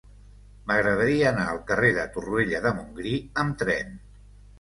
[0.69, 3.13] M'agradaria anar al carrer de Torroella de Montgrí
[3.45, 3.93] amb tren.